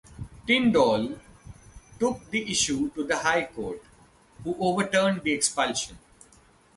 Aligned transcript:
Tyndall 0.47 1.19
took 1.99 2.27
the 2.31 2.49
issue 2.49 2.89
to 2.95 3.03
the 3.03 3.17
high 3.19 3.45
court, 3.45 3.83
who 4.43 4.55
overturned 4.59 5.21
the 5.21 5.31
expulsion. 5.31 5.95